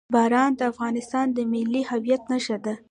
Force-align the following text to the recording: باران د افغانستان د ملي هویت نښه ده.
باران 0.13 0.51
د 0.59 0.61
افغانستان 0.71 1.25
د 1.33 1.37
ملي 1.51 1.81
هویت 1.89 2.21
نښه 2.31 2.57
ده. 2.65 2.73